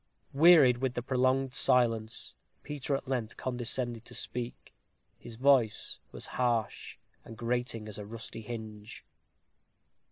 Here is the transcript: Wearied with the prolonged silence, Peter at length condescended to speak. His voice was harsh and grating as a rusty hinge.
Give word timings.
Wearied 0.33 0.79
with 0.79 0.95
the 0.95 1.03
prolonged 1.03 1.53
silence, 1.53 2.33
Peter 2.63 2.95
at 2.95 3.07
length 3.07 3.37
condescended 3.37 4.03
to 4.05 4.15
speak. 4.15 4.73
His 5.19 5.35
voice 5.35 5.99
was 6.11 6.25
harsh 6.41 6.97
and 7.23 7.37
grating 7.37 7.87
as 7.87 7.99
a 7.99 8.05
rusty 8.07 8.41
hinge. 8.41 9.05